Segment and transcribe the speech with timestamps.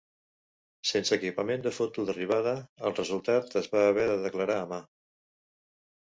[0.91, 2.53] Sense equipament de foto d'arribada,
[2.89, 4.81] el resultat es va haver de declarar a mà.